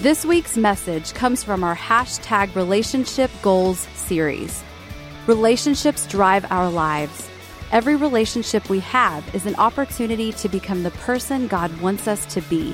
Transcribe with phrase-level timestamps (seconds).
[0.00, 4.64] This week's message comes from our hashtag Relationship Goals series.
[5.26, 7.28] Relationships drive our lives.
[7.70, 12.40] Every relationship we have is an opportunity to become the person God wants us to
[12.40, 12.72] be.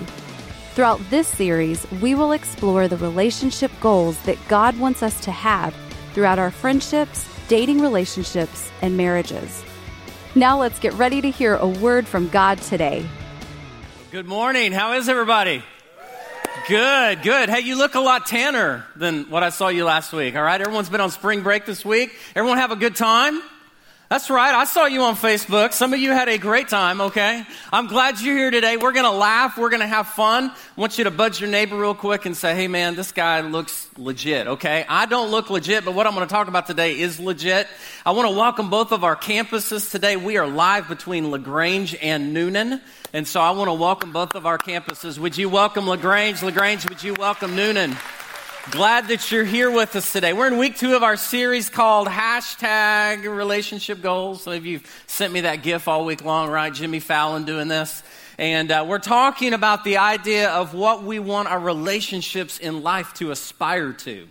[0.76, 5.74] Throughout this series, we will explore the relationship goals that God wants us to have
[6.12, 9.64] throughout our friendships, dating relationships, and marriages.
[10.36, 13.04] Now let's get ready to hear a word from God today.
[14.12, 14.70] Good morning.
[14.70, 15.64] How is everybody?
[16.64, 17.48] Good, good.
[17.48, 20.60] Hey, you look a lot tanner than what I saw you last week, all right?
[20.60, 22.18] Everyone's been on spring break this week.
[22.34, 23.40] Everyone have a good time?
[24.08, 24.54] That's right.
[24.54, 25.72] I saw you on Facebook.
[25.72, 27.44] Some of you had a great time, okay?
[27.72, 28.76] I'm glad you're here today.
[28.76, 29.58] We're going to laugh.
[29.58, 30.44] We're going to have fun.
[30.50, 33.40] I want you to budge your neighbor real quick and say, hey, man, this guy
[33.40, 34.86] looks legit, okay?
[34.88, 37.66] I don't look legit, but what I'm going to talk about today is legit.
[38.04, 40.16] I want to welcome both of our campuses today.
[40.16, 42.80] We are live between LaGrange and Newnan.
[43.12, 45.18] And so I want to welcome both of our campuses.
[45.18, 46.44] Would you welcome LaGrange?
[46.44, 47.98] LaGrange, would you welcome Newnan?
[48.72, 50.32] Glad that you're here with us today.
[50.32, 54.42] We're in week two of our series called hashtag relationship goals.
[54.42, 56.74] Some of you sent me that gif all week long, right?
[56.74, 58.02] Jimmy Fallon doing this.
[58.38, 63.14] And uh, we're talking about the idea of what we want our relationships in life
[63.14, 64.26] to aspire to.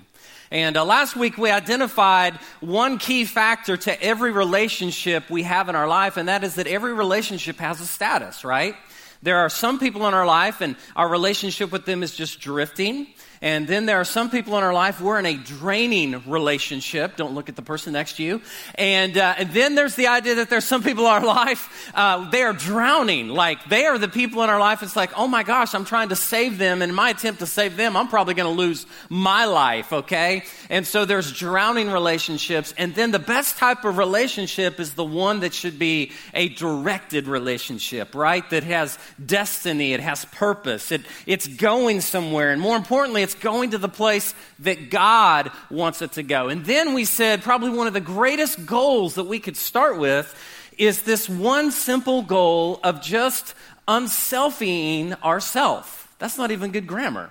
[0.51, 5.75] And uh, last week we identified one key factor to every relationship we have in
[5.75, 8.75] our life, and that is that every relationship has a status, right?
[9.23, 13.07] There are some people in our life, and our relationship with them is just drifting.
[13.45, 17.15] And then there are some people in our life, we're in a draining relationship.
[17.15, 18.41] Don't look at the person next to you.
[18.73, 22.27] And, uh, and then there's the idea that there's some people in our life, uh,
[22.31, 23.27] they are drowning.
[23.27, 26.09] Like they are the people in our life, it's like, oh my gosh, I'm trying
[26.09, 26.81] to save them.
[26.81, 30.43] And in my attempt to save them, I'm probably going to lose my life, okay?
[30.71, 32.73] And so there's drowning relationships.
[32.79, 37.27] And then the best type of relationship is the one that should be a directed
[37.27, 38.49] relationship, right?
[38.49, 42.49] That has destiny, it has purpose, it, it's going somewhere.
[42.49, 46.49] And more importantly, it's going to the place that God wants it to go.
[46.49, 50.33] And then we said probably one of the greatest goals that we could start with
[50.77, 53.53] is this one simple goal of just
[53.87, 56.13] unselfing ourself.
[56.19, 57.29] That's not even good grammar.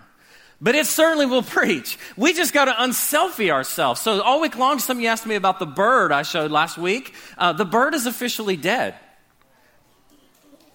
[0.60, 1.98] But it certainly will preach.
[2.16, 4.00] We just got to unselfie ourselves.
[4.00, 6.78] So all week long, some of you asked me about the bird I showed last
[6.78, 7.14] week.
[7.36, 8.94] Uh, the bird is officially dead.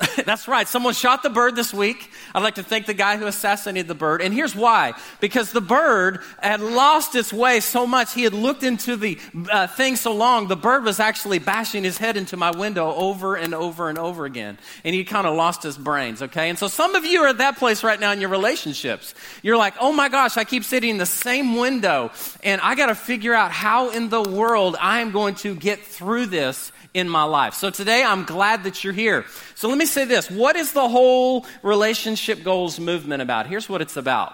[0.26, 0.68] That's right.
[0.68, 2.10] Someone shot the bird this week.
[2.34, 4.22] I'd like to thank the guy who assassinated the bird.
[4.22, 4.94] And here's why.
[5.20, 8.14] Because the bird had lost its way so much.
[8.14, 9.20] He had looked into the
[9.52, 13.36] uh, thing so long, the bird was actually bashing his head into my window over
[13.36, 14.58] and over and over again.
[14.86, 16.50] And he kind of lost his brains, okay?
[16.50, 19.14] And so some of you are at that place right now in your relationships.
[19.42, 22.12] You're like, oh my gosh, I keep sitting in the same window.
[22.42, 25.80] And I got to figure out how in the world I am going to get
[25.80, 27.54] through this in my life.
[27.54, 29.26] So today I'm glad that you're here.
[29.56, 30.30] So let me say this.
[30.30, 33.48] What is the whole relationship goals movement about?
[33.48, 34.34] Here's what it's about.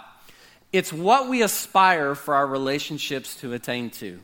[0.71, 4.19] It's what we aspire for our relationships to attain to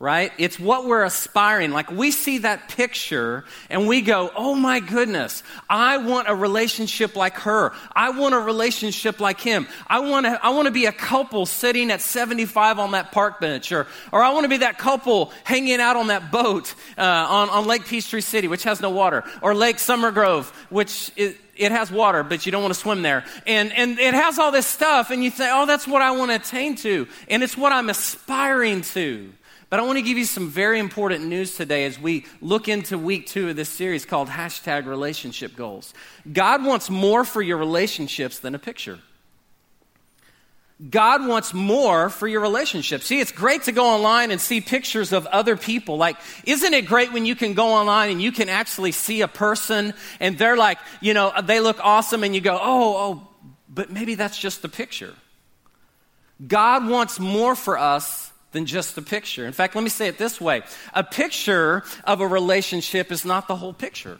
[0.00, 0.32] right?
[0.38, 1.70] It's what we're aspiring.
[1.70, 7.16] Like we see that picture and we go, oh my goodness, I want a relationship
[7.16, 7.72] like her.
[7.94, 9.66] I want a relationship like him.
[9.86, 13.40] I want to, I want to be a couple sitting at 75 on that park
[13.40, 17.00] bench or, or I want to be that couple hanging out on that boat uh,
[17.00, 21.36] on, on Lake Peachtree City, which has no water, or Lake Summer Grove, which is,
[21.56, 23.24] it has water, but you don't want to swim there.
[23.46, 26.32] And, and it has all this stuff, and you say, oh, that's what I want
[26.32, 27.06] to attain to.
[27.28, 29.32] And it's what I'm aspiring to.
[29.74, 32.96] But I want to give you some very important news today as we look into
[32.96, 35.92] week two of this series called hashtag relationship goals.
[36.32, 39.00] God wants more for your relationships than a picture.
[40.90, 43.02] God wants more for your relationship.
[43.02, 45.96] See, it's great to go online and see pictures of other people.
[45.96, 49.28] Like, isn't it great when you can go online and you can actually see a
[49.28, 53.28] person and they're like, you know, they look awesome and you go, oh, oh,
[53.68, 55.14] but maybe that's just the picture.
[56.46, 59.44] God wants more for us than just a picture.
[59.44, 60.62] In fact, let me say it this way
[60.94, 64.18] a picture of a relationship is not the whole picture.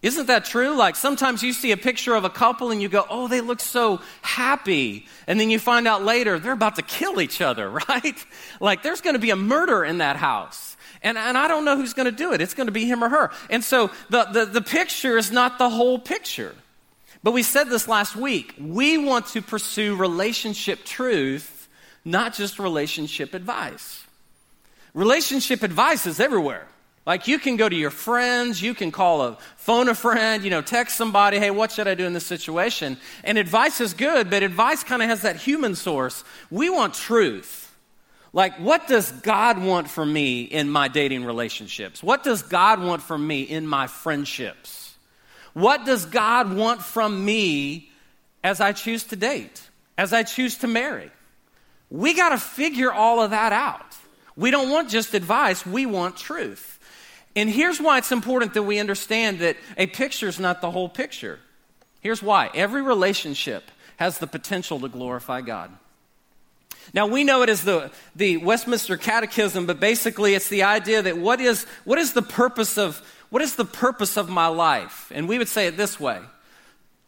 [0.00, 0.74] Isn't that true?
[0.74, 3.60] Like sometimes you see a picture of a couple and you go, oh, they look
[3.60, 5.06] so happy.
[5.28, 8.26] And then you find out later they're about to kill each other, right?
[8.58, 10.76] Like there's going to be a murder in that house.
[11.04, 12.40] And, and I don't know who's going to do it.
[12.40, 13.30] It's going to be him or her.
[13.50, 16.54] And so the, the, the picture is not the whole picture.
[17.24, 18.54] But we said this last week.
[18.58, 21.61] We want to pursue relationship truth
[22.04, 24.04] not just relationship advice.
[24.94, 26.66] Relationship advice is everywhere.
[27.04, 30.50] Like you can go to your friends, you can call a phone a friend, you
[30.50, 32.96] know, text somebody, hey, what should I do in this situation?
[33.24, 36.22] And advice is good, but advice kind of has that human source.
[36.50, 37.74] We want truth.
[38.32, 42.02] Like, what does God want from me in my dating relationships?
[42.02, 44.96] What does God want from me in my friendships?
[45.54, 47.90] What does God want from me
[48.44, 49.62] as I choose to date,
[49.96, 51.10] as I choose to marry.
[51.92, 53.84] We got to figure all of that out.
[54.34, 56.80] We don't want just advice, we want truth.
[57.36, 60.88] And here's why it's important that we understand that a picture is not the whole
[60.88, 61.38] picture.
[62.00, 65.70] Here's why every relationship has the potential to glorify God.
[66.94, 71.18] Now, we know it as the, the Westminster Catechism, but basically it's the idea that
[71.18, 75.12] what is, what is the purpose of what is the purpose of my life?
[75.14, 76.20] And we would say it this way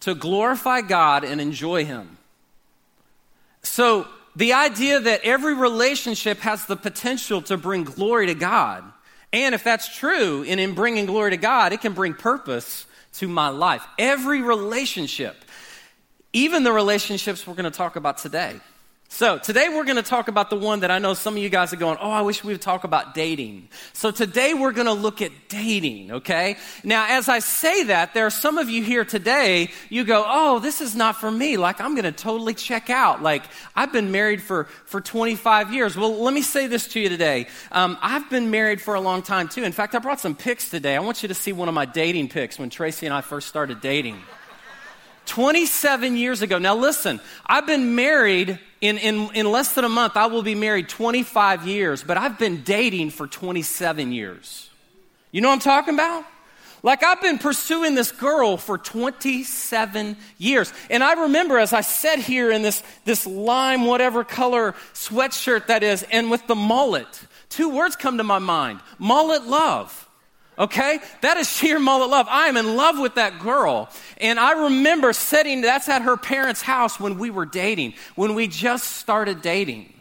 [0.01, 2.19] to glorify God and enjoy Him.
[3.63, 8.85] So, the idea that every relationship has the potential to bring glory to God.
[9.33, 13.29] And if that's true, and in bringing glory to God, it can bring purpose to
[13.29, 13.85] my life.
[13.99, 15.37] Every relationship,
[16.33, 18.61] even the relationships we're going to talk about today.
[19.15, 21.49] So, today we're going to talk about the one that I know some of you
[21.49, 23.69] guys are going, oh, I wish we would talk about dating.
[23.93, 26.57] So, today we're going to look at dating, okay?
[26.83, 30.59] Now, as I say that, there are some of you here today, you go, oh,
[30.59, 31.57] this is not for me.
[31.57, 33.23] Like, I'm going to totally check out.
[33.23, 33.45] Like,
[33.77, 35.97] I've been married for, for 25 years.
[35.97, 37.47] Well, let me say this to you today.
[37.71, 39.63] Um, I've been married for a long time, too.
[39.63, 40.97] In fact, I brought some pics today.
[40.97, 43.47] I want you to see one of my dating pics when Tracy and I first
[43.47, 44.21] started dating.
[45.27, 46.59] 27 years ago.
[46.59, 50.17] Now, listen, I've been married in, in, in less than a month.
[50.17, 54.71] I will be married 25 years, but I've been dating for 27 years.
[55.33, 56.25] You know what I'm talking about?
[56.85, 60.71] Like, I've been pursuing this girl for 27 years.
[60.91, 65.83] And I remember as I sat here in this, this lime, whatever color sweatshirt that
[65.83, 67.09] is, and with the mullet,
[67.49, 70.04] two words come to my mind mullet love.
[70.59, 70.99] Okay?
[71.21, 72.27] That is sheer mullet love.
[72.29, 73.89] I am in love with that girl.
[74.19, 78.47] And I remember sitting, that's at her parents' house when we were dating, when we
[78.47, 79.93] just started dating.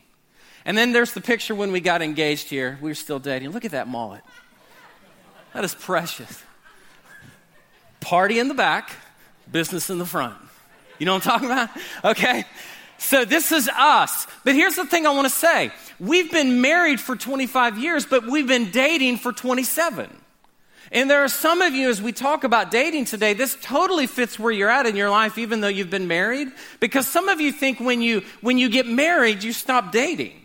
[0.65, 2.77] And then there's the picture when we got engaged here.
[2.81, 3.49] We were still dating.
[3.49, 4.21] Look at that mullet.
[5.53, 6.43] That is precious.
[7.99, 8.91] Party in the back,
[9.51, 10.35] business in the front.
[10.99, 11.69] You know what I'm talking about?
[12.03, 12.45] Okay?
[12.97, 14.27] So this is us.
[14.45, 15.71] But here's the thing I want to say.
[15.99, 20.09] We've been married for 25 years, but we've been dating for 27.
[20.93, 24.37] And there are some of you, as we talk about dating today, this totally fits
[24.37, 26.49] where you're at in your life, even though you've been married.
[26.79, 30.39] Because some of you think when you, when you get married, you stop dating.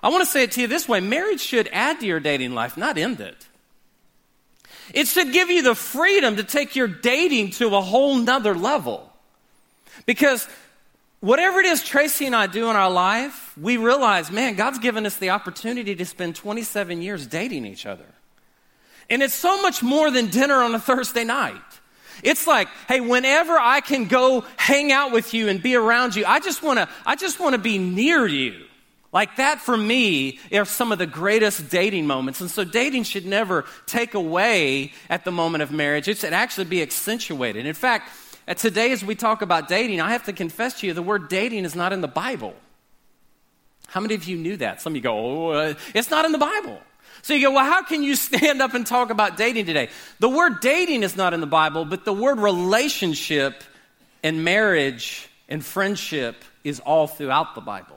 [0.00, 2.54] I want to say it to you this way marriage should add to your dating
[2.54, 3.48] life, not end it.
[4.92, 9.10] It should give you the freedom to take your dating to a whole nother level.
[10.06, 10.46] Because
[11.18, 15.04] whatever it is Tracy and I do in our life, we realize, man, God's given
[15.04, 18.06] us the opportunity to spend 27 years dating each other.
[19.10, 21.60] And it's so much more than dinner on a Thursday night.
[22.22, 26.24] It's like, hey, whenever I can go hang out with you and be around you,
[26.24, 28.64] I just want to I just want to be near you.
[29.12, 32.40] Like that for me are some of the greatest dating moments.
[32.40, 36.08] And so dating should never take away at the moment of marriage.
[36.08, 37.64] It should actually be accentuated.
[37.64, 38.10] In fact,
[38.56, 41.64] today as we talk about dating, I have to confess to you the word dating
[41.64, 42.54] is not in the Bible.
[43.86, 44.82] How many of you knew that?
[44.82, 46.80] Some of you go, oh, uh, it's not in the Bible.
[47.24, 49.88] So you go, well, how can you stand up and talk about dating today?
[50.18, 53.64] The word dating is not in the Bible, but the word relationship
[54.22, 57.96] and marriage and friendship is all throughout the Bible.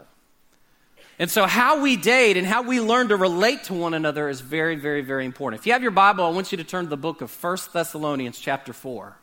[1.20, 4.40] And so, how we date and how we learn to relate to one another is
[4.40, 5.60] very, very, very important.
[5.60, 7.58] If you have your Bible, I want you to turn to the book of 1
[7.74, 9.18] Thessalonians, chapter 4.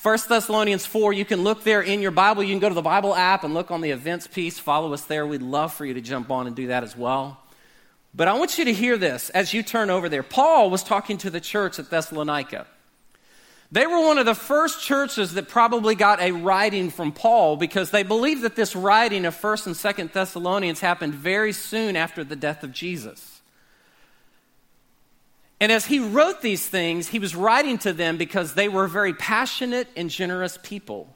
[0.00, 2.44] 1 Thessalonians 4, you can look there in your Bible.
[2.44, 4.60] You can go to the Bible app and look on the events piece.
[4.60, 5.26] Follow us there.
[5.26, 7.40] We'd love for you to jump on and do that as well.
[8.14, 10.22] But I want you to hear this as you turn over there.
[10.22, 12.66] Paul was talking to the church at Thessalonica.
[13.70, 17.90] They were one of the first churches that probably got a writing from Paul because
[17.90, 19.76] they believed that this writing of 1st and
[20.08, 23.42] 2nd Thessalonians happened very soon after the death of Jesus.
[25.60, 29.12] And as he wrote these things, he was writing to them because they were very
[29.12, 31.14] passionate and generous people.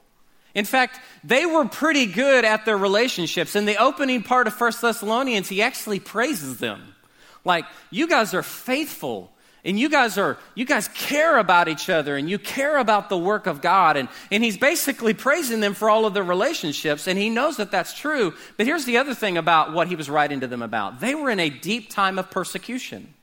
[0.55, 3.55] In fact, they were pretty good at their relationships.
[3.55, 6.93] In the opening part of 1 Thessalonians, he actually praises them.
[7.43, 9.33] Like, you guys are faithful
[9.65, 13.17] and you guys are you guys care about each other and you care about the
[13.17, 13.95] work of god.
[13.95, 17.71] And, and he's basically praising them for all of their relationships and he knows that
[17.71, 18.33] that's true.
[18.57, 20.99] But here's the other thing about what he was writing to them about.
[20.99, 23.13] They were in a deep time of persecution.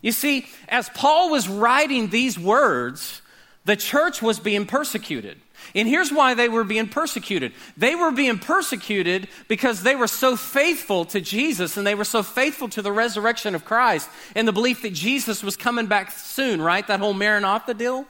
[0.00, 3.20] You see as paul was writing these words
[3.66, 5.38] the church was being persecuted
[5.76, 7.52] and here's why they were being persecuted.
[7.76, 12.22] They were being persecuted because they were so faithful to Jesus and they were so
[12.22, 16.62] faithful to the resurrection of Christ and the belief that Jesus was coming back soon,
[16.62, 16.86] right?
[16.86, 18.06] That whole Maranatha deal.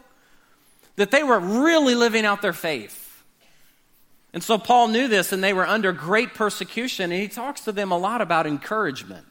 [0.94, 3.02] That they were really living out their faith.
[4.32, 7.72] And so Paul knew this and they were under great persecution and he talks to
[7.72, 9.26] them a lot about encouragement.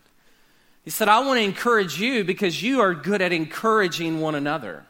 [0.84, 4.84] He said, I want to encourage you because you are good at encouraging one another.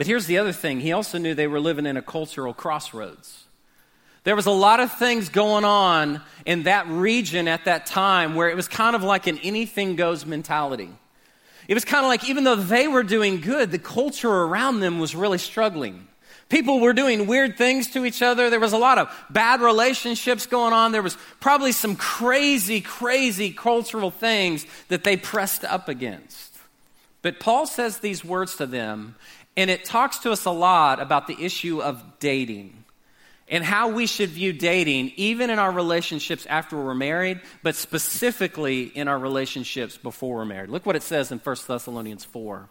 [0.00, 3.44] But here's the other thing he also knew they were living in a cultural crossroads.
[4.24, 8.48] There was a lot of things going on in that region at that time where
[8.48, 10.88] it was kind of like an anything goes mentality.
[11.68, 15.00] It was kind of like even though they were doing good, the culture around them
[15.00, 16.08] was really struggling.
[16.48, 18.48] People were doing weird things to each other.
[18.48, 20.92] There was a lot of bad relationships going on.
[20.92, 26.50] There was probably some crazy, crazy cultural things that they pressed up against.
[27.22, 29.14] But Paul says these words to them,
[29.56, 32.84] and it talks to us a lot about the issue of dating
[33.50, 38.84] and how we should view dating, even in our relationships after we're married, but specifically
[38.84, 40.70] in our relationships before we're married.
[40.70, 42.68] Look what it says in 1 Thessalonians 4.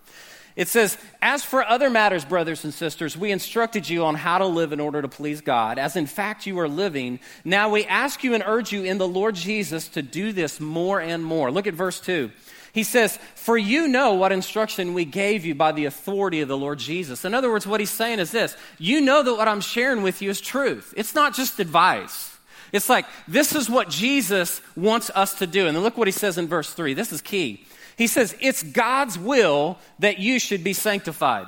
[0.55, 4.45] It says, As for other matters, brothers and sisters, we instructed you on how to
[4.45, 7.19] live in order to please God, as in fact you are living.
[7.43, 10.99] Now we ask you and urge you in the Lord Jesus to do this more
[10.99, 11.51] and more.
[11.51, 12.31] Look at verse 2.
[12.73, 16.57] He says, For you know what instruction we gave you by the authority of the
[16.57, 17.25] Lord Jesus.
[17.25, 20.21] In other words, what he's saying is this you know that what I'm sharing with
[20.21, 20.93] you is truth.
[20.95, 22.37] It's not just advice.
[22.71, 25.65] It's like, this is what Jesus wants us to do.
[25.65, 26.93] And then look what he says in verse 3.
[26.93, 27.65] This is key.
[27.97, 31.47] He says, It's God's will that you should be sanctified.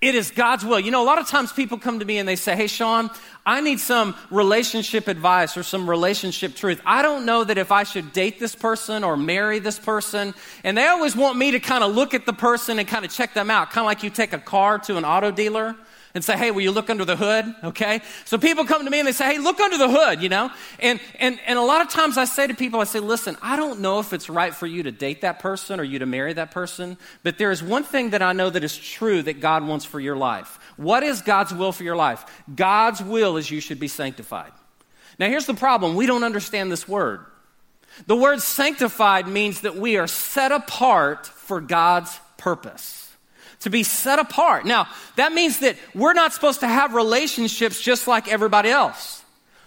[0.00, 0.80] It is God's will.
[0.80, 3.10] You know, a lot of times people come to me and they say, Hey, Sean,
[3.44, 6.80] I need some relationship advice or some relationship truth.
[6.84, 10.34] I don't know that if I should date this person or marry this person.
[10.64, 13.10] And they always want me to kind of look at the person and kind of
[13.10, 15.76] check them out, kind of like you take a car to an auto dealer
[16.14, 17.54] and say, hey, will you look under the hood?
[17.64, 18.00] Okay?
[18.24, 20.50] So people come to me and they say, hey, look under the hood, you know?
[20.78, 23.56] And, and, and a lot of times I say to people, I say, listen, I
[23.56, 26.32] don't know if it's right for you to date that person or you to marry
[26.34, 29.66] that person, but there is one thing that I know that is true that God
[29.66, 30.58] wants for your life.
[30.76, 32.24] What is God's will for your life?
[32.54, 34.52] God's will is you should be sanctified.
[35.18, 37.24] Now, here's the problem we don't understand this word.
[38.06, 43.01] The word sanctified means that we are set apart for God's purpose
[43.62, 44.64] to be set apart.
[44.64, 49.22] Now, that means that we're not supposed to have relationships just like everybody else.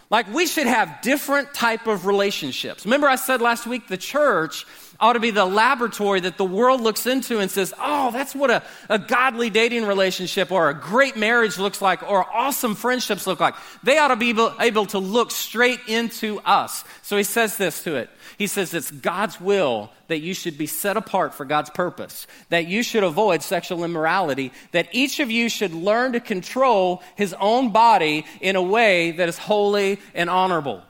[0.10, 2.86] Like we should have different type of relationships.
[2.86, 4.66] Remember I said last week the church
[5.00, 8.50] ought to be the laboratory that the world looks into and says, oh, that's what
[8.50, 13.40] a, a godly dating relationship or a great marriage looks like or awesome friendships look
[13.40, 13.56] like.
[13.84, 16.86] They ought to be able, able to look straight into us.
[17.02, 18.10] So he says this to it.
[18.38, 22.68] He says it's God's will that you should be set apart for God's purpose, that
[22.68, 27.72] you should avoid sexual immorality, that each of you should learn to control his own
[27.72, 30.82] body in a way that is holy and honorable.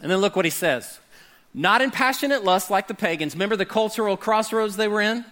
[0.00, 0.98] And then look what he says
[1.54, 3.34] not in passionate lust like the pagans.
[3.34, 5.24] Remember the cultural crossroads they were in?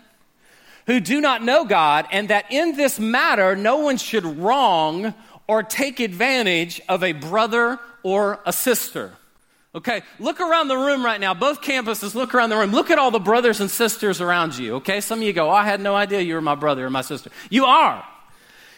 [0.86, 5.14] Who do not know God, and that in this matter no one should wrong
[5.46, 9.12] or take advantage of a brother or a sister.
[9.72, 11.32] Okay, look around the room right now.
[11.32, 12.72] Both campuses, look around the room.
[12.72, 14.76] Look at all the brothers and sisters around you.
[14.76, 16.90] Okay, some of you go, oh, I had no idea you were my brother or
[16.90, 17.30] my sister.
[17.50, 18.04] You are.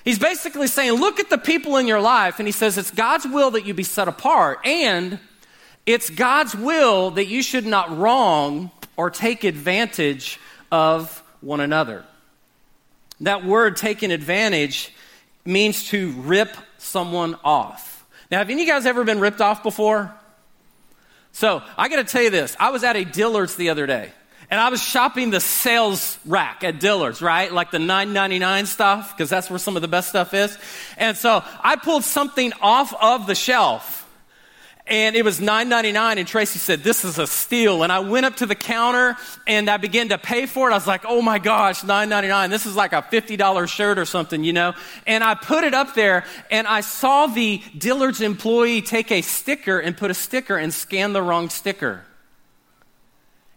[0.04, 3.26] He's basically saying, look at the people in your life, and he says it's God's
[3.26, 5.18] will that you be set apart, and
[5.86, 10.38] it's God's will that you should not wrong or take advantage
[10.70, 12.04] of one another.
[13.20, 14.92] That word, taking advantage,
[15.44, 18.04] means to rip someone off.
[18.30, 20.12] Now, have any of you guys ever been ripped off before?
[21.32, 22.56] So, I got to tell you this.
[22.60, 24.10] I was at a Dillard's the other day,
[24.50, 27.52] and I was shopping the sales rack at Dillard's, right?
[27.52, 30.56] Like the 9.99 stuff, because that's where some of the best stuff is.
[30.96, 34.01] And so, I pulled something off of the shelf
[34.86, 37.82] and it was $9.99 and tracy said this is a steal.
[37.82, 40.72] And i went up to the counter and i began to pay for it.
[40.72, 44.44] I was like oh my gosh $9.99 this is like a $50 shirt or something
[44.44, 44.74] you know?
[45.06, 49.78] And i put it up there and i saw the dillard's employee take a sticker
[49.78, 52.02] and put a sticker and scan the wrong sticker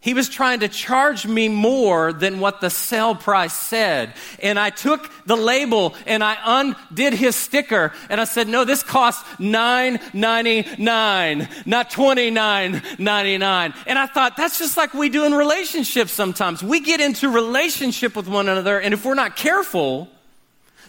[0.05, 4.13] he was trying to charge me more than what the sale price said.
[4.38, 8.83] And I took the label and I undid his sticker and I said, no, this
[8.83, 13.74] costs $9.99, not $29.99.
[13.88, 16.62] And I thought, that's just like we do in relationships sometimes.
[16.62, 20.07] We get into relationship with one another and if we're not careful,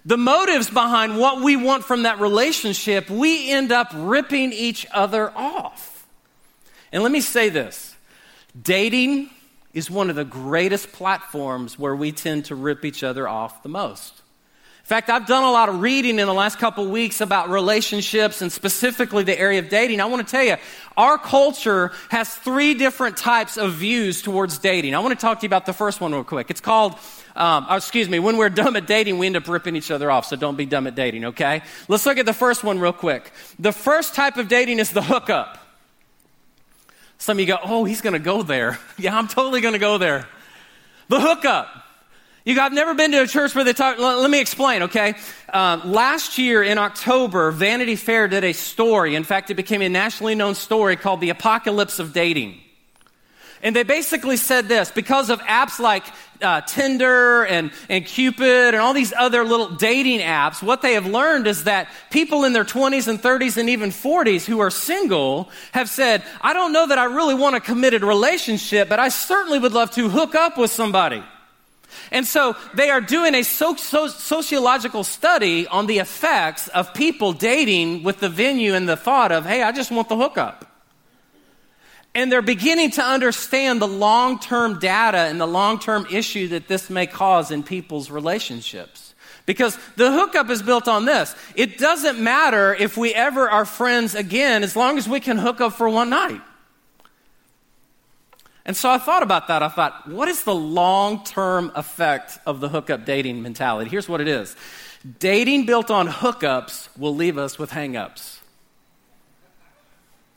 [0.05, 5.33] the motives behind what we want from that relationship, we end up ripping each other
[5.35, 6.07] off.
[6.93, 7.96] And let me say this
[8.61, 9.31] Dating
[9.75, 13.69] is one of the greatest platforms where we tend to rip each other off the
[13.69, 14.23] most.
[14.87, 18.41] In fact, I've done a lot of reading in the last couple weeks about relationships
[18.41, 20.01] and specifically the area of dating.
[20.01, 20.57] I want to tell you,
[20.97, 24.95] our culture has three different types of views towards dating.
[24.95, 26.51] I want to talk to you about the first one real quick.
[26.51, 26.93] It's called,
[27.35, 30.09] um, oh, excuse me, when we're dumb at dating, we end up ripping each other
[30.09, 30.27] off.
[30.27, 31.63] So don't be dumb at dating, okay?
[31.89, 33.33] Let's look at the first one real quick.
[33.59, 35.59] The first type of dating is the hookup.
[37.19, 38.79] Some of you go, oh, he's going to go there.
[38.99, 40.27] yeah, I'm totally going to go there.
[41.09, 41.69] The hookup.
[42.45, 43.99] You go, I've never been to a church where they talk.
[43.99, 45.15] Let me explain, okay?
[45.53, 49.17] Um, last year in October, Vanity Fair did a story.
[49.17, 52.61] In fact, it became a nationally known story called The Apocalypse of Dating.
[53.63, 56.05] And they basically said this because of apps like
[56.43, 61.07] uh, Tinder and, and Cupid and all these other little dating apps, what they have
[61.07, 65.51] learned is that people in their 20s and 30s and even 40s who are single
[65.73, 69.59] have said, I don't know that I really want a committed relationship, but I certainly
[69.59, 71.23] would love to hook up with somebody.
[72.11, 77.33] And so they are doing a so, so, sociological study on the effects of people
[77.33, 80.76] dating with the venue and the thought of, hey, I just want the hookup.
[82.17, 86.67] And they're beginning to understand the long term data and the long term issue that
[86.67, 89.15] this may cause in people's relationships.
[89.45, 91.35] Because the hookup is built on this.
[91.57, 95.61] It doesn't matter if we ever are friends again as long as we can hook
[95.61, 96.41] up for one night.
[98.65, 99.63] And so I thought about that.
[99.63, 103.91] I thought, what is the long term effect of the hookup dating mentality?
[103.91, 104.57] Here's what it is
[105.19, 108.39] dating built on hookups will leave us with hangups.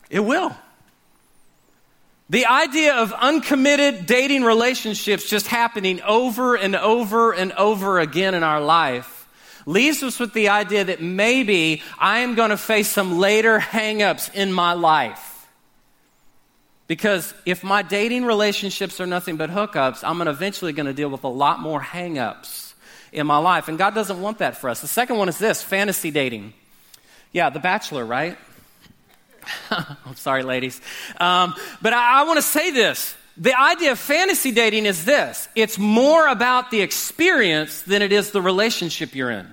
[0.10, 0.54] It will.
[2.30, 8.44] The idea of uncommitted dating relationships just happening over and over and over again in
[8.44, 9.28] our life
[9.66, 14.34] leaves us with the idea that maybe I am going to face some later hangups
[14.34, 15.48] in my life.
[16.86, 21.24] Because if my dating relationships are nothing but hookups, I'm eventually going to deal with
[21.24, 22.74] a lot more hangups
[23.12, 23.68] in my life.
[23.68, 24.82] And God doesn't want that for us.
[24.82, 26.54] The second one is this fantasy dating.
[27.32, 28.38] Yeah, The Bachelor, right?
[29.72, 30.82] I'm sorry, ladies.
[31.20, 33.16] Um, but I, I want to say this.
[33.38, 38.32] The idea of fantasy dating is this it's more about the experience than it is
[38.32, 39.48] the relationship you're in.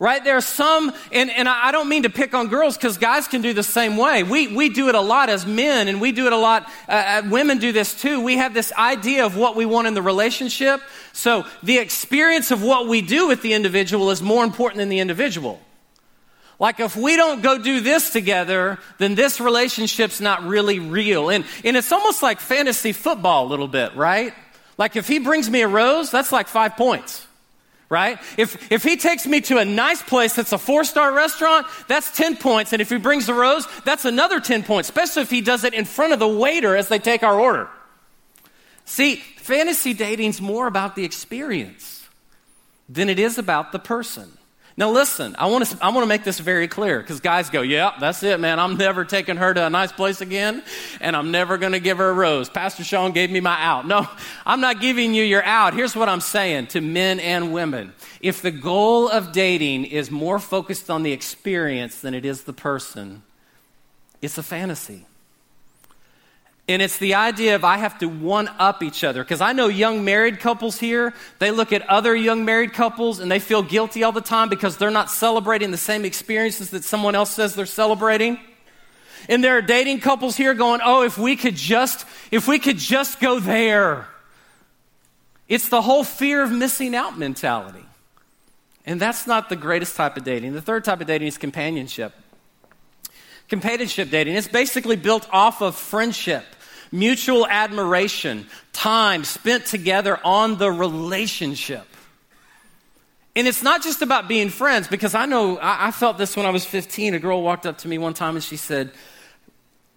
[0.00, 0.22] Right?
[0.22, 3.42] There are some, and, and I don't mean to pick on girls because guys can
[3.42, 4.24] do the same way.
[4.24, 7.22] We, we do it a lot as men, and we do it a lot, uh,
[7.24, 8.20] uh, women do this too.
[8.20, 10.80] We have this idea of what we want in the relationship.
[11.12, 14.98] So the experience of what we do with the individual is more important than the
[14.98, 15.60] individual.
[16.64, 21.28] Like if we don't go do this together, then this relationship's not really real.
[21.28, 24.32] And, and it's almost like fantasy football a little bit, right?
[24.78, 27.26] Like if he brings me a rose, that's like five points
[27.90, 28.18] right?
[28.38, 32.10] If, if he takes me to a nice place that's a four star restaurant, that's
[32.16, 32.72] 10 points.
[32.72, 35.74] And if he brings the rose, that's another 10 points, especially if he does it
[35.74, 37.68] in front of the waiter as they take our order.
[38.86, 42.08] See, fantasy dating's more about the experience
[42.88, 44.32] than it is about the person.
[44.76, 47.62] Now, listen, I want to, I want to make this very clear because guys go,
[47.62, 48.58] yeah, that's it, man.
[48.58, 50.64] I'm never taking her to a nice place again,
[51.00, 52.48] and I'm never going to give her a rose.
[52.48, 53.86] Pastor Sean gave me my out.
[53.86, 54.08] No,
[54.44, 55.74] I'm not giving you your out.
[55.74, 57.92] Here's what I'm saying to men and women.
[58.20, 62.52] If the goal of dating is more focused on the experience than it is the
[62.52, 63.22] person,
[64.20, 65.06] it's a fantasy.
[66.66, 69.22] And it's the idea of I have to one up each other.
[69.22, 73.30] Because I know young married couples here, they look at other young married couples and
[73.30, 77.14] they feel guilty all the time because they're not celebrating the same experiences that someone
[77.14, 78.38] else says they're celebrating.
[79.28, 82.78] And there are dating couples here going, oh, if we could just, if we could
[82.78, 84.06] just go there.
[85.48, 87.84] It's the whole fear of missing out mentality.
[88.86, 90.54] And that's not the greatest type of dating.
[90.54, 92.14] The third type of dating is companionship.
[93.54, 96.44] Companionship dating, it's basically built off of friendship,
[96.90, 101.86] mutual admiration, time spent together on the relationship.
[103.36, 106.46] And it's not just about being friends, because I know I, I felt this when
[106.46, 107.14] I was 15.
[107.14, 108.90] A girl walked up to me one time and she said,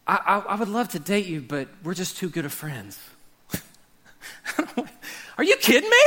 [0.06, 3.00] I, I, I would love to date you, but we're just too good of friends.
[5.39, 6.04] Are you kidding me?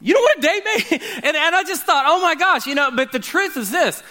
[0.00, 1.08] You don't want to date me?
[1.22, 4.02] And, and I just thought, oh my gosh, you know, but the truth is this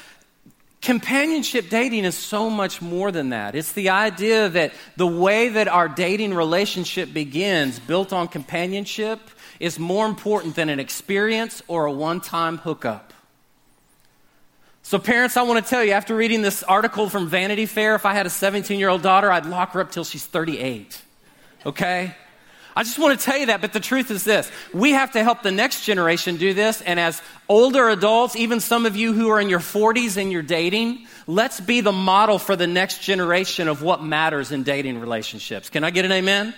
[0.83, 3.55] Companionship dating is so much more than that.
[3.55, 9.21] It's the idea that the way that our dating relationship begins, built on companionship,
[9.61, 13.13] is more important than an experience or a one time hookup.
[14.81, 18.05] So, parents, I want to tell you after reading this article from Vanity Fair, if
[18.05, 21.01] I had a 17 year old daughter, I'd lock her up till she's 38.
[21.65, 22.13] Okay?
[22.75, 24.51] I just want to tell you that, but the truth is this.
[24.73, 26.81] We have to help the next generation do this.
[26.81, 30.41] And as older adults, even some of you who are in your 40s and you're
[30.41, 35.69] dating, let's be the model for the next generation of what matters in dating relationships.
[35.69, 36.55] Can I get an amen?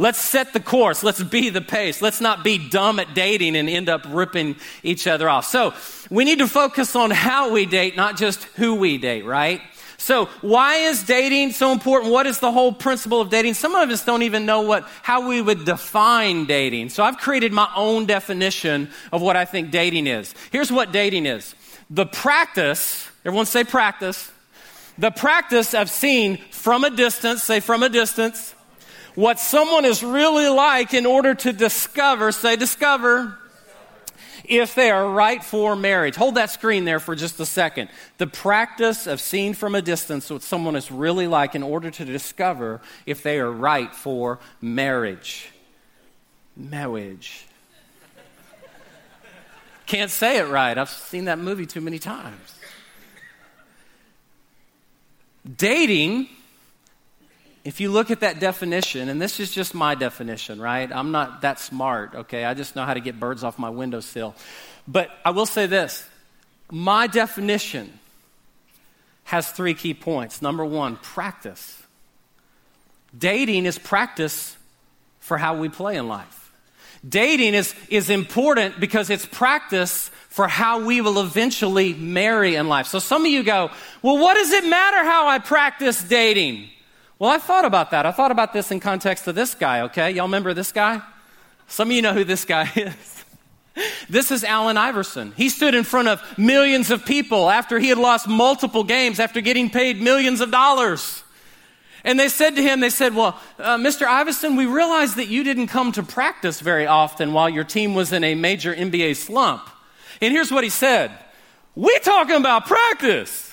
[0.00, 1.02] Let's set the course.
[1.02, 2.00] Let's be the pace.
[2.00, 5.44] Let's not be dumb at dating and end up ripping each other off.
[5.44, 5.74] So
[6.08, 9.60] we need to focus on how we date, not just who we date, right?
[10.00, 12.12] So, why is dating so important?
[12.12, 13.54] What is the whole principle of dating?
[13.54, 16.90] Some of us don't even know what, how we would define dating.
[16.90, 20.34] So, I've created my own definition of what I think dating is.
[20.52, 21.54] Here's what dating is
[21.90, 24.30] the practice, everyone say practice,
[24.98, 28.54] the practice of seeing from a distance, say from a distance,
[29.16, 33.36] what someone is really like in order to discover, say, discover,
[34.48, 36.16] if they are right for marriage.
[36.16, 37.90] Hold that screen there for just a second.
[38.18, 42.04] The practice of seeing from a distance what someone is really like in order to
[42.04, 45.50] discover if they are right for marriage.
[46.56, 47.46] Marriage.
[49.86, 50.76] Can't say it right.
[50.76, 52.54] I've seen that movie too many times.
[55.56, 56.28] Dating,
[57.68, 60.90] if you look at that definition, and this is just my definition, right?
[60.90, 62.46] I'm not that smart, okay?
[62.46, 64.34] I just know how to get birds off my windowsill.
[64.86, 66.08] But I will say this
[66.70, 67.92] my definition
[69.24, 70.40] has three key points.
[70.40, 71.82] Number one, practice.
[73.16, 74.56] Dating is practice
[75.20, 76.50] for how we play in life.
[77.06, 82.86] Dating is, is important because it's practice for how we will eventually marry in life.
[82.86, 86.70] So some of you go, well, what does it matter how I practice dating?
[87.18, 88.06] Well, I thought about that.
[88.06, 90.12] I thought about this in context of this guy, okay?
[90.12, 91.02] Y'all remember this guy?
[91.66, 93.24] Some of you know who this guy is.
[94.08, 95.32] This is Allen Iverson.
[95.36, 99.40] He stood in front of millions of people after he had lost multiple games after
[99.40, 101.22] getting paid millions of dollars.
[102.04, 104.06] And they said to him, they said, Well, uh, Mr.
[104.06, 108.12] Iverson, we realized that you didn't come to practice very often while your team was
[108.12, 109.68] in a major NBA slump.
[110.20, 111.12] And here's what he said
[111.74, 113.47] We're talking about practice.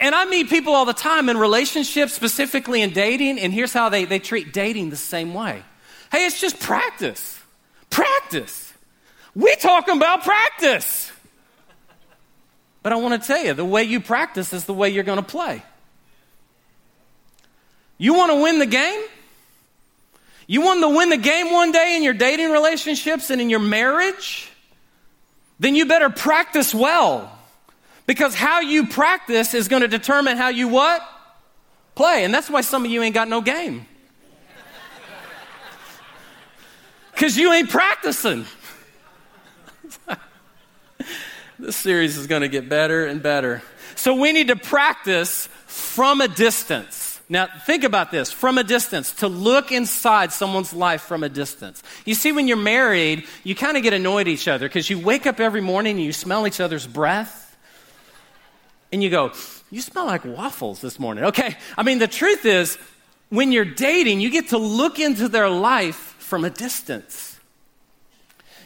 [0.00, 3.88] And I meet people all the time in relationships, specifically in dating, and here's how
[3.88, 5.62] they, they treat dating the same way.
[6.10, 7.40] Hey, it's just practice.
[7.90, 8.72] Practice.
[9.34, 11.10] We're talking about practice.
[12.82, 15.18] But I want to tell you, the way you practice is the way you're going
[15.18, 15.62] to play.
[17.96, 19.00] You want to win the game?
[20.46, 23.60] You want to win the game one day in your dating relationships and in your
[23.60, 24.50] marriage?
[25.60, 27.30] Then you better practice well.
[28.06, 31.02] Because how you practice is going to determine how you what?
[31.94, 32.24] Play.
[32.24, 33.86] And that's why some of you ain't got no game.
[37.12, 38.46] Because you ain't practicing.
[41.58, 43.62] this series is going to get better and better.
[43.94, 47.20] So we need to practice from a distance.
[47.28, 51.82] Now, think about this from a distance, to look inside someone's life from a distance.
[52.04, 54.98] You see, when you're married, you kind of get annoyed at each other because you
[54.98, 57.41] wake up every morning and you smell each other's breath.
[58.92, 59.32] And you go,
[59.70, 61.24] You smell like waffles this morning.
[61.24, 61.56] Okay.
[61.76, 62.78] I mean, the truth is,
[63.30, 67.32] when you're dating, you get to look into their life from a distance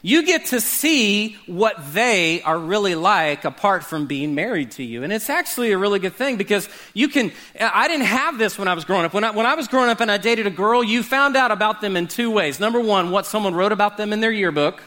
[0.06, 5.02] you get to see what they are really like apart from being married to you.
[5.02, 8.68] And it's actually a really good thing because you can, I didn't have this when
[8.68, 9.12] I was growing up.
[9.12, 11.50] When I, when I was growing up and I dated a girl, you found out
[11.50, 12.60] about them in two ways.
[12.60, 14.80] Number one, what someone wrote about them in their yearbook.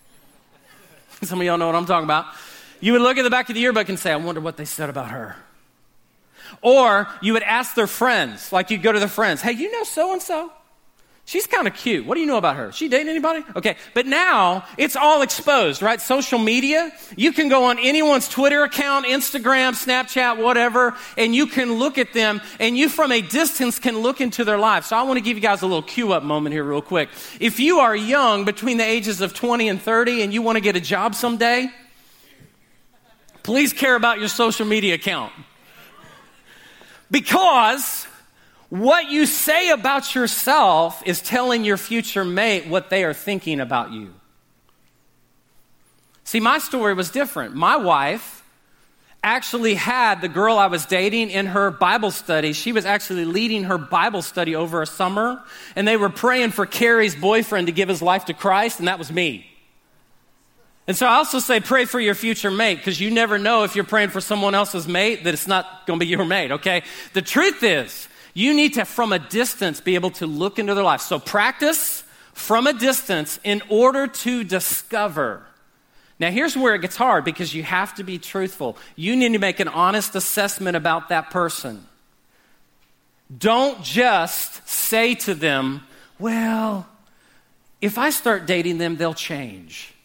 [1.22, 2.24] Some of y'all know what I'm talking about.
[2.80, 4.64] You would look at the back of the yearbook and say, I wonder what they
[4.64, 5.36] said about her.
[6.62, 9.84] Or you would ask their friends, like you'd go to their friends, hey, you know
[9.84, 10.52] so and so?
[11.26, 12.06] She's kind of cute.
[12.06, 12.70] What do you know about her?
[12.70, 13.44] She dating anybody?
[13.56, 13.76] Okay.
[13.94, 16.00] But now it's all exposed, right?
[16.00, 16.92] Social media.
[17.16, 22.12] You can go on anyone's Twitter account, Instagram, Snapchat, whatever, and you can look at
[22.12, 24.86] them and you from a distance can look into their lives.
[24.86, 27.08] So I want to give you guys a little cue up moment here real quick.
[27.40, 30.62] If you are young between the ages of 20 and 30 and you want to
[30.62, 31.68] get a job someday,
[33.46, 35.32] please care about your social media account.
[37.12, 38.04] Because
[38.70, 43.92] what you say about yourself is telling your future mate what they are thinking about
[43.92, 44.12] you.
[46.24, 47.54] See, my story was different.
[47.54, 48.44] My wife
[49.22, 52.52] actually had the girl I was dating in her Bible study.
[52.52, 55.40] She was actually leading her Bible study over a summer,
[55.76, 58.98] and they were praying for Carrie's boyfriend to give his life to Christ, and that
[58.98, 59.46] was me.
[60.86, 63.74] And so I also say pray for your future mate because you never know if
[63.74, 66.82] you're praying for someone else's mate that it's not going to be your mate, okay?
[67.12, 70.84] The truth is, you need to, from a distance, be able to look into their
[70.84, 71.00] life.
[71.00, 75.42] So practice from a distance in order to discover.
[76.20, 78.76] Now, here's where it gets hard because you have to be truthful.
[78.94, 81.84] You need to make an honest assessment about that person.
[83.36, 85.82] Don't just say to them,
[86.18, 86.86] well,
[87.80, 89.95] if I start dating them, they'll change.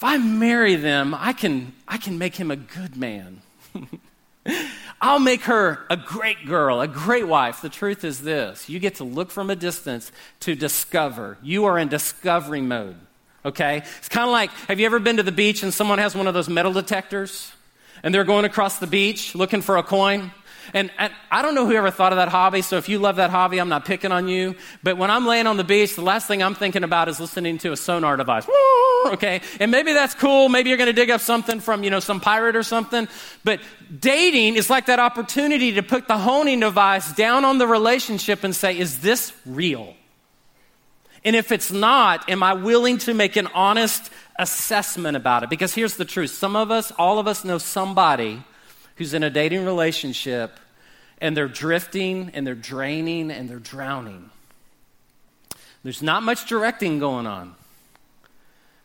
[0.00, 3.42] If I marry them, I can, I can make him a good man.
[5.02, 7.60] I'll make her a great girl, a great wife.
[7.60, 10.10] The truth is this you get to look from a distance
[10.40, 11.36] to discover.
[11.42, 12.96] You are in discovery mode,
[13.44, 13.82] okay?
[13.98, 16.26] It's kind of like have you ever been to the beach and someone has one
[16.26, 17.52] of those metal detectors
[18.02, 20.32] and they're going across the beach looking for a coin?
[20.74, 23.16] And, and, I don't know who ever thought of that hobby, so if you love
[23.16, 24.54] that hobby, I'm not picking on you.
[24.82, 27.58] But when I'm laying on the beach, the last thing I'm thinking about is listening
[27.58, 28.46] to a sonar device.
[29.06, 29.40] Okay?
[29.58, 30.50] And maybe that's cool.
[30.50, 33.08] Maybe you're going to dig up something from, you know, some pirate or something.
[33.44, 33.60] But
[33.98, 38.54] dating is like that opportunity to put the honing device down on the relationship and
[38.54, 39.94] say, is this real?
[41.24, 45.50] And if it's not, am I willing to make an honest assessment about it?
[45.50, 48.44] Because here's the truth some of us, all of us know somebody
[49.00, 50.60] who's in a dating relationship
[51.22, 54.28] and they're drifting and they're draining and they're drowning.
[55.82, 57.54] There's not much directing going on.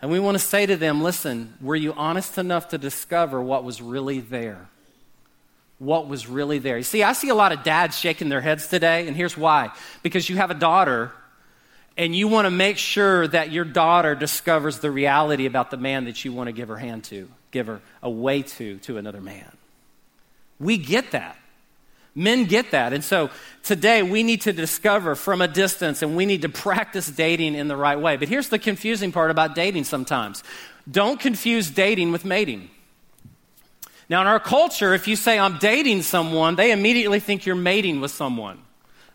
[0.01, 3.65] And we want to say to them listen, were you honest enough to discover what
[3.65, 4.69] was really there?
[5.79, 6.77] What was really there?
[6.77, 9.71] You see, I see a lot of dads shaking their heads today, and here's why.
[10.01, 11.11] Because you have a daughter
[11.97, 16.05] and you want to make sure that your daughter discovers the reality about the man
[16.05, 19.51] that you want to give her hand to, give her away to, to another man.
[20.59, 21.37] We get that.
[22.15, 22.93] Men get that.
[22.93, 23.29] And so
[23.63, 27.67] today we need to discover from a distance and we need to practice dating in
[27.67, 28.15] the right way.
[28.15, 30.43] But here's the confusing part about dating sometimes
[30.89, 32.69] don't confuse dating with mating.
[34.07, 38.01] Now, in our culture, if you say, I'm dating someone, they immediately think you're mating
[38.01, 38.59] with someone.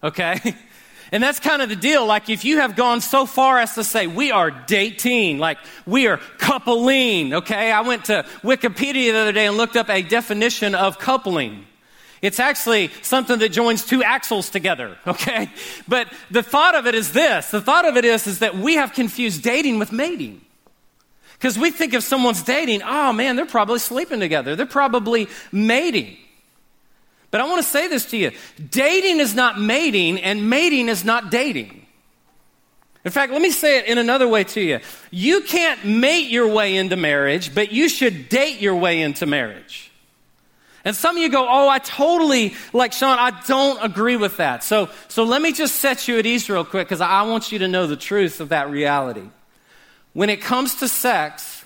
[0.03, 0.40] Okay?
[1.12, 2.07] And that's kind of the deal.
[2.07, 6.07] Like, if you have gone so far as to say, we are dating, like, we
[6.07, 7.73] are coupling, okay?
[7.73, 11.66] I went to Wikipedia the other day and looked up a definition of coupling.
[12.23, 15.51] It's actually something that joins two axles together, okay?
[15.88, 18.75] But the thought of it is this the thought of it is, is that we
[18.75, 20.42] have confused dating with mating.
[21.33, 26.18] Because we think if someone's dating, oh man, they're probably sleeping together, they're probably mating.
[27.31, 28.33] But I want to say this to you
[28.71, 31.87] dating is not mating, and mating is not dating.
[33.05, 34.81] In fact, let me say it in another way to you.
[35.11, 39.90] You can't mate your way into marriage, but you should date your way into marriage.
[40.85, 44.64] And some of you go, Oh, I totally, like Sean, I don't agree with that.
[44.64, 47.61] So, so let me just set you at ease real quick because I want you
[47.61, 49.29] to know the truth of that reality.
[50.12, 51.64] When it comes to sex,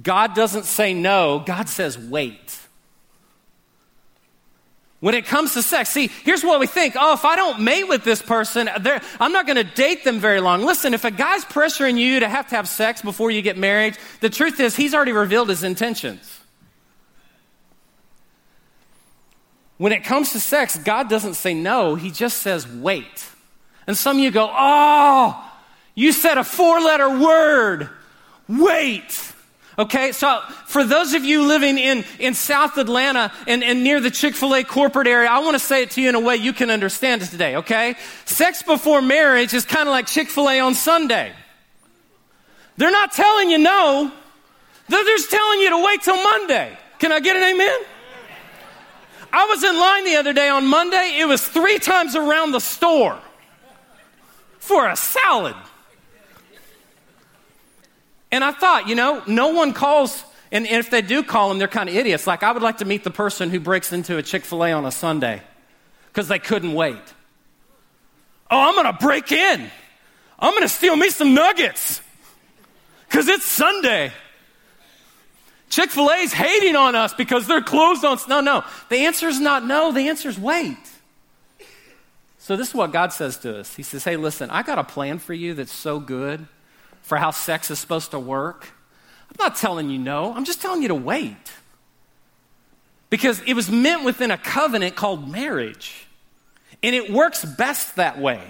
[0.00, 2.58] God doesn't say no, God says wait.
[5.04, 6.96] When it comes to sex, see, here's what we think.
[6.98, 8.70] Oh, if I don't mate with this person,
[9.20, 10.62] I'm not going to date them very long.
[10.62, 13.98] Listen, if a guy's pressuring you to have to have sex before you get married,
[14.20, 16.40] the truth is he's already revealed his intentions.
[19.76, 23.28] When it comes to sex, God doesn't say no, he just says wait.
[23.86, 25.52] And some of you go, oh,
[25.94, 27.90] you said a four letter word,
[28.48, 29.33] wait.
[29.76, 34.10] Okay, so for those of you living in, in South Atlanta and, and near the
[34.10, 36.36] Chick fil A corporate area, I want to say it to you in a way
[36.36, 37.96] you can understand it today, okay?
[38.24, 41.32] Sex before marriage is kind of like Chick fil A on Sunday.
[42.76, 44.12] They're not telling you no,
[44.88, 46.76] they're just telling you to wait till Monday.
[47.00, 47.80] Can I get an amen?
[49.32, 52.60] I was in line the other day on Monday, it was three times around the
[52.60, 53.18] store
[54.60, 55.56] for a salad.
[58.34, 61.68] And I thought, you know, no one calls, and if they do call them, they're
[61.68, 62.26] kind of idiots.
[62.26, 64.72] Like, I would like to meet the person who breaks into a Chick fil A
[64.72, 65.40] on a Sunday
[66.08, 67.00] because they couldn't wait.
[68.50, 69.70] Oh, I'm going to break in.
[70.36, 72.00] I'm going to steal me some nuggets
[73.06, 74.10] because it's Sunday.
[75.70, 78.18] Chick fil A's hating on us because they're closed on.
[78.28, 78.64] No, no.
[78.88, 79.92] The answer is not no.
[79.92, 80.76] The answer is wait.
[82.38, 84.84] So, this is what God says to us He says, Hey, listen, I got a
[84.84, 86.48] plan for you that's so good
[87.04, 88.66] for how sex is supposed to work.
[89.30, 91.36] I'm not telling you no, I'm just telling you to wait.
[93.10, 96.06] Because it was meant within a covenant called marriage.
[96.82, 98.42] And it works best that way.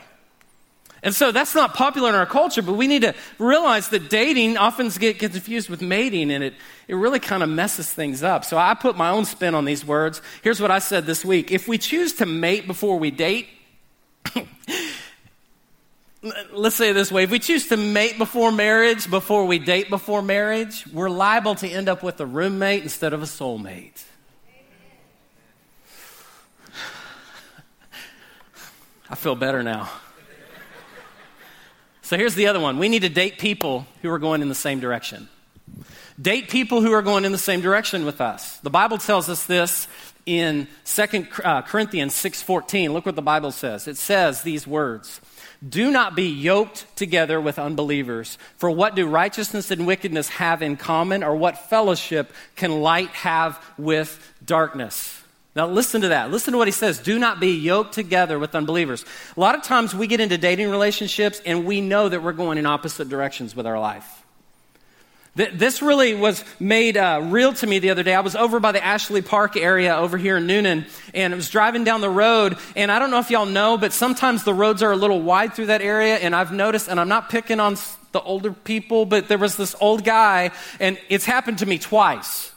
[1.03, 4.57] And so that's not popular in our culture, but we need to realize that dating
[4.57, 6.55] often gets confused with mating, and it,
[6.89, 8.43] it really kind of messes things up.
[8.43, 10.23] So I put my own spin on these words.
[10.41, 13.49] Here's what I said this week If we choose to mate before we date,
[16.53, 19.91] let's say it this way if we choose to mate before marriage, before we date
[19.91, 24.03] before marriage, we're liable to end up with a roommate instead of a soulmate.
[29.11, 29.91] I feel better now.
[32.03, 34.55] So here's the other one we need to date people who are going in the
[34.55, 35.29] same direction.
[36.21, 38.59] Date people who are going in the same direction with us.
[38.59, 39.89] The Bible tells us this
[40.27, 42.93] in 2 uh, Corinthians 6:14.
[42.93, 43.89] Look what the Bible says.
[43.89, 45.21] It says these words.
[45.67, 48.37] Do not be yoked together with unbelievers.
[48.57, 53.63] For what do righteousness and wickedness have in common, or what fellowship can light have
[53.79, 55.23] with darkness?
[55.57, 56.31] Now, listen to that.
[56.33, 56.99] Listen to what he says.
[56.99, 59.05] Do not be yoked together with unbelievers.
[59.37, 62.59] A lot of times we get into dating relationships and we know that we're going
[62.59, 64.24] in opposite directions with our life.
[65.37, 68.15] This really was made uh, real to me the other day.
[68.15, 71.51] I was over by the Ashley Park area over here in Newnan, and I was
[71.51, 72.57] driving down the road.
[72.77, 75.55] And I don't know if y'all know, but sometimes the roads are a little wide
[75.55, 76.17] through that area.
[76.17, 77.77] And I've noticed, and I'm not picking on
[78.13, 82.53] the older people, but there was this old guy, and it's happened to me twice.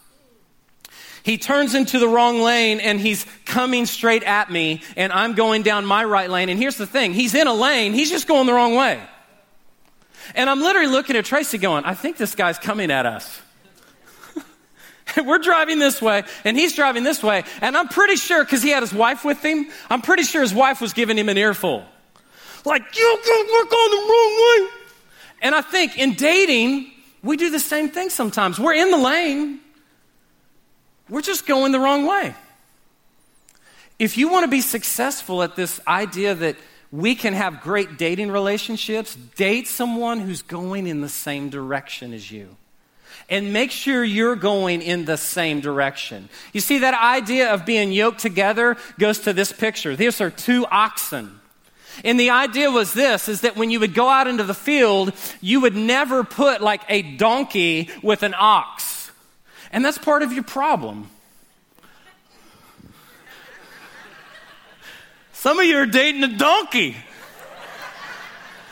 [1.23, 5.63] He turns into the wrong lane and he's coming straight at me, and I'm going
[5.63, 6.47] down my right lane.
[6.47, 9.01] And here's the thing he's in a lane, he's just going the wrong way.
[10.35, 13.41] And I'm literally looking at Tracy going, I think this guy's coming at us.
[15.25, 18.69] We're driving this way, and he's driving this way, and I'm pretty sure, because he
[18.69, 21.85] had his wife with him, I'm pretty sure his wife was giving him an earful.
[22.65, 24.69] Like, you look on the wrong way.
[25.41, 26.91] And I think in dating,
[27.23, 28.59] we do the same thing sometimes.
[28.59, 29.59] We're in the lane,
[31.09, 32.35] we're just going the wrong way.
[33.99, 36.55] If you want to be successful at this idea that
[36.91, 39.15] we can have great dating relationships.
[39.35, 42.55] Date someone who's going in the same direction as you.
[43.29, 46.29] And make sure you're going in the same direction.
[46.53, 49.95] You see, that idea of being yoked together goes to this picture.
[49.95, 51.39] These are two oxen.
[52.05, 55.13] And the idea was this is that when you would go out into the field,
[55.41, 59.11] you would never put like a donkey with an ox.
[59.71, 61.09] And that's part of your problem.
[65.47, 66.97] Some of you are dating a donkey.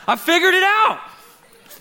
[0.06, 1.00] I figured it out.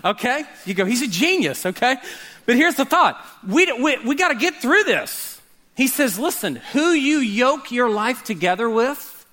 [0.05, 0.45] Okay?
[0.63, 1.97] You go, he's a genius, okay?
[2.45, 5.41] But here's the thought we, we, we got to get through this.
[5.75, 9.25] He says, listen, who you yoke your life together with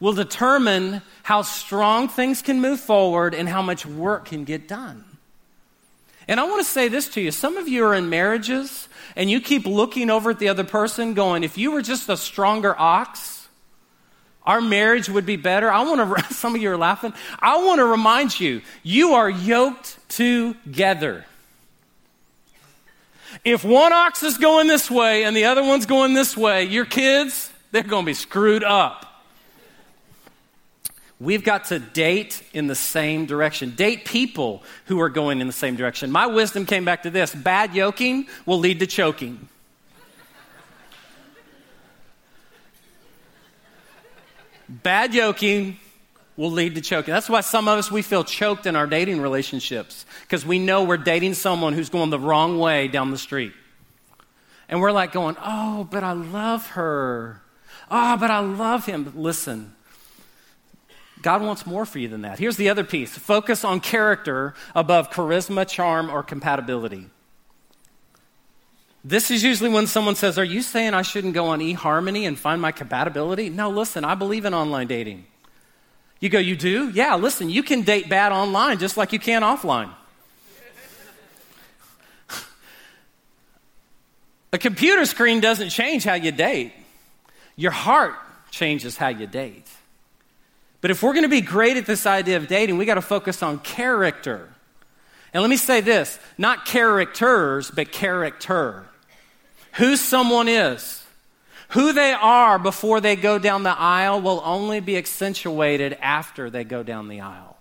[0.00, 5.04] will determine how strong things can move forward and how much work can get done.
[6.26, 7.30] And I want to say this to you.
[7.30, 11.14] Some of you are in marriages and you keep looking over at the other person
[11.14, 13.39] going, if you were just a stronger ox,
[14.50, 15.70] our marriage would be better.
[15.70, 17.14] I want to, some of you are laughing.
[17.38, 21.24] I want to remind you, you are yoked together.
[23.44, 26.84] If one ox is going this way and the other one's going this way, your
[26.84, 29.06] kids, they're going to be screwed up.
[31.20, 33.76] We've got to date in the same direction.
[33.76, 36.10] Date people who are going in the same direction.
[36.10, 39.48] My wisdom came back to this bad yoking will lead to choking.
[44.70, 45.78] Bad yoking
[46.36, 47.12] will lead to choking.
[47.12, 50.84] That's why some of us, we feel choked in our dating relationships because we know
[50.84, 53.52] we're dating someone who's going the wrong way down the street.
[54.68, 57.42] And we're like going, oh, but I love her.
[57.90, 59.02] Oh, but I love him.
[59.02, 59.74] But listen,
[61.20, 62.38] God wants more for you than that.
[62.38, 67.06] Here's the other piece focus on character above charisma, charm, or compatibility.
[69.02, 72.38] This is usually when someone says, Are you saying I shouldn't go on eHarmony and
[72.38, 73.48] find my compatibility?
[73.48, 75.24] No, listen, I believe in online dating.
[76.20, 76.90] You go, You do?
[76.90, 79.90] Yeah, listen, you can date bad online just like you can offline.
[84.52, 86.72] A computer screen doesn't change how you date,
[87.56, 88.14] your heart
[88.50, 89.68] changes how you date.
[90.80, 93.02] But if we're going to be great at this idea of dating, we got to
[93.02, 94.48] focus on character.
[95.32, 98.89] And let me say this not characters, but character
[99.72, 101.04] who someone is,
[101.70, 106.64] who they are before they go down the aisle will only be accentuated after they
[106.64, 107.56] go down the aisle.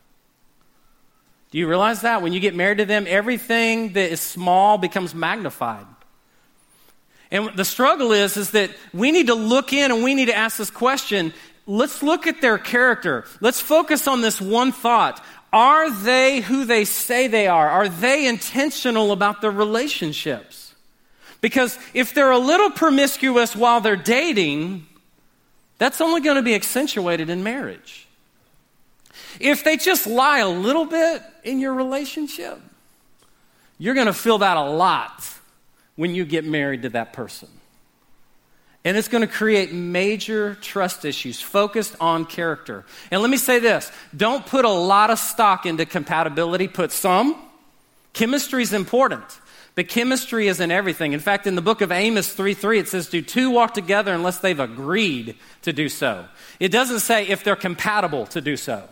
[1.51, 2.21] Do you realize that?
[2.21, 5.85] When you get married to them, everything that is small becomes magnified.
[7.31, 10.35] And the struggle is, is that we need to look in and we need to
[10.35, 11.33] ask this question.
[11.67, 13.25] Let's look at their character.
[13.41, 15.23] Let's focus on this one thought.
[15.53, 17.69] Are they who they say they are?
[17.69, 20.58] Are they intentional about their relationships?
[21.41, 24.85] Because if they're a little promiscuous while they're dating,
[25.77, 28.07] that's only going to be accentuated in marriage.
[29.39, 32.59] If they just lie a little bit in your relationship,
[33.77, 35.27] you're going to feel that a lot
[35.95, 37.47] when you get married to that person.
[38.85, 42.85] And it's going to create major trust issues focused on character.
[43.11, 47.35] And let me say this don't put a lot of stock into compatibility, put some.
[48.13, 49.23] Chemistry is important.
[49.79, 51.13] The chemistry isn't everything.
[51.13, 54.13] In fact, in the book of Amos 3 3, it says, Do two walk together
[54.13, 56.25] unless they've agreed to do so?
[56.59, 58.83] It doesn't say if they're compatible to do so.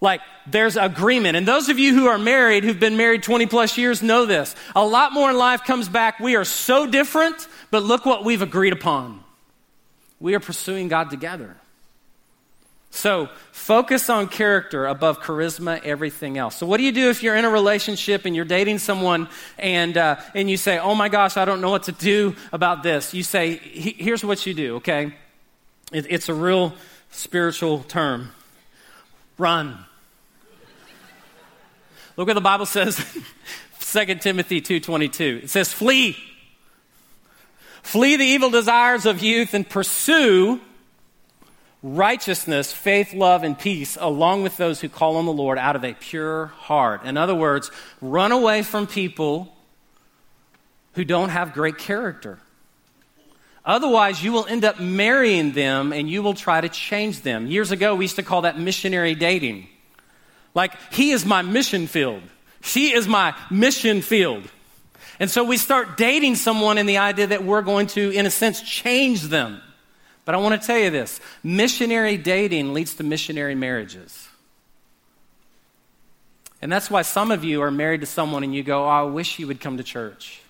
[0.00, 1.36] Like, there's agreement.
[1.36, 4.56] And those of you who are married, who've been married 20 plus years, know this.
[4.74, 6.20] A lot more in life comes back.
[6.20, 9.22] We are so different, but look what we've agreed upon.
[10.20, 11.59] We are pursuing God together.
[12.90, 16.56] So focus on character above charisma, everything else.
[16.56, 19.28] So what do you do if you're in a relationship and you're dating someone
[19.58, 22.82] and uh, and you say, "Oh my gosh, I don't know what to do about
[22.82, 23.14] this"?
[23.14, 25.14] You say, "Here's what you do." Okay,
[25.92, 26.74] it, it's a real
[27.10, 28.32] spiritual term.
[29.38, 29.78] Run.
[32.16, 32.96] Look what the Bible says.
[33.80, 35.44] 2 Timothy 2:22.
[35.44, 36.16] It says, "Flee.
[37.82, 40.60] Flee the evil desires of youth and pursue
[41.82, 45.84] righteousness, faith, love, and peace, along with those who call on the Lord out of
[45.84, 47.04] a pure heart.
[47.04, 47.70] In other words,
[48.00, 49.54] run away from people
[50.94, 52.38] who don't have great character.
[53.64, 57.46] Otherwise, you will end up marrying them and you will try to change them.
[57.46, 59.68] Years ago, we used to call that missionary dating.
[60.54, 62.22] Like, he is my mission field.
[62.62, 64.44] She is my mission field.
[65.18, 68.30] And so we start dating someone in the idea that we're going to, in a
[68.30, 69.60] sense, change them.
[70.30, 74.28] But I want to tell you this missionary dating leads to missionary marriages.
[76.62, 79.02] And that's why some of you are married to someone and you go, oh, I
[79.02, 80.40] wish he would come to church.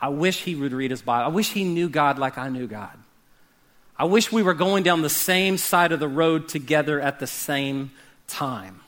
[0.00, 1.26] I wish he would read his Bible.
[1.26, 2.96] I wish he knew God like I knew God.
[3.98, 7.26] I wish we were going down the same side of the road together at the
[7.26, 7.90] same
[8.26, 8.80] time.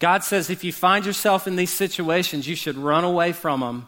[0.00, 3.86] God says if you find yourself in these situations, you should run away from them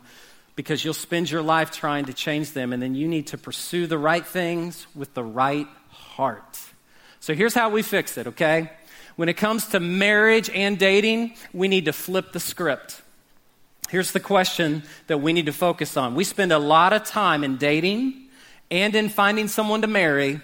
[0.56, 3.86] because you'll spend your life trying to change them, and then you need to pursue
[3.86, 6.60] the right things with the right heart.
[7.20, 8.70] So here's how we fix it, okay?
[9.16, 13.02] When it comes to marriage and dating, we need to flip the script.
[13.90, 16.14] Here's the question that we need to focus on.
[16.14, 18.28] We spend a lot of time in dating
[18.70, 20.40] and in finding someone to marry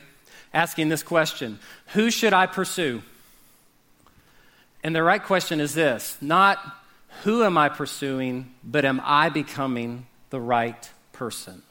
[0.52, 3.02] asking this question Who should I pursue?
[4.82, 6.58] And the right question is this not
[7.24, 11.62] who am I pursuing, but am I becoming the right person?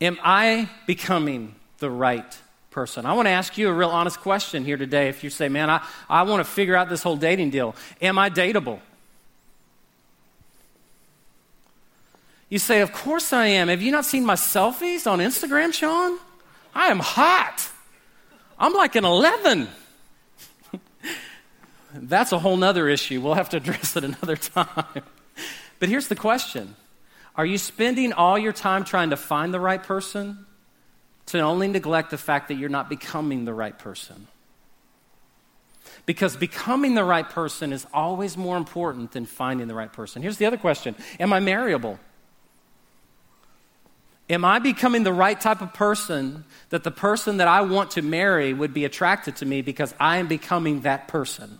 [0.00, 2.38] Am I becoming the right
[2.70, 3.06] person?
[3.06, 5.08] I want to ask you a real honest question here today.
[5.08, 8.18] If you say, man, I, I want to figure out this whole dating deal, am
[8.18, 8.80] I dateable?
[12.48, 13.68] You say, Of course I am.
[13.68, 16.18] Have you not seen my selfies on Instagram, Sean?
[16.74, 17.70] I am hot.
[18.58, 19.68] I'm like an 11.
[21.94, 23.20] That's a whole nother issue.
[23.20, 25.02] We'll have to address it another time.
[25.78, 26.74] But here's the question
[27.36, 30.46] Are you spending all your time trying to find the right person
[31.26, 34.26] to only neglect the fact that you're not becoming the right person?
[36.06, 40.22] Because becoming the right person is always more important than finding the right person.
[40.22, 41.98] Here's the other question Am I marryable?
[44.30, 48.02] Am I becoming the right type of person that the person that I want to
[48.02, 51.58] marry would be attracted to me because I am becoming that person?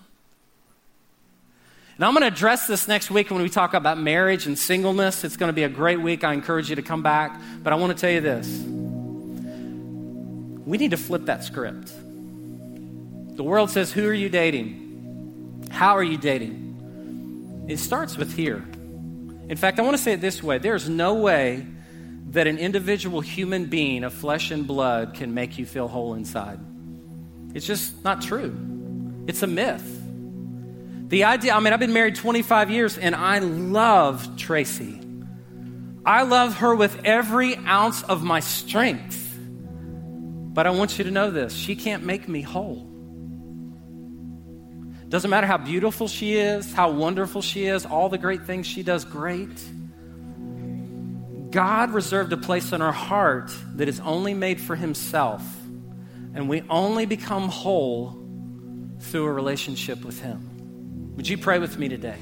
[1.99, 5.25] And I'm going to address this next week when we talk about marriage and singleness.
[5.25, 6.23] It's going to be a great week.
[6.23, 7.41] I encourage you to come back.
[7.65, 8.47] But I want to tell you this
[10.65, 11.91] we need to flip that script.
[13.37, 15.67] The world says, Who are you dating?
[15.73, 17.67] How are you dating?
[17.69, 18.65] It starts with here.
[19.49, 21.67] In fact, I want to say it this way there's no way
[22.31, 26.61] that an individual human being of flesh and blood can make you feel whole inside.
[27.55, 28.57] It's just not true.
[29.27, 29.98] It's a myth.
[31.09, 35.01] The idea, I mean, I've been married 25 years and I love Tracy.
[36.05, 39.25] I love her with every ounce of my strength.
[39.41, 42.85] But I want you to know this she can't make me whole.
[45.09, 48.83] Doesn't matter how beautiful she is, how wonderful she is, all the great things she
[48.83, 49.59] does great.
[51.51, 55.43] God reserved a place in our heart that is only made for Himself.
[56.35, 58.19] And we only become whole
[59.01, 60.58] through a relationship with Him.
[61.19, 62.15] Would you pray with me today?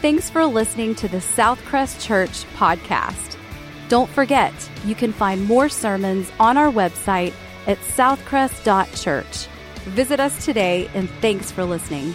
[0.00, 3.36] Thanks for listening to the Southcrest Church podcast.
[3.90, 4.54] Don't forget,
[4.86, 7.34] you can find more sermons on our website
[7.66, 9.46] at southcrest.church.
[9.90, 12.14] Visit us today and thanks for listening.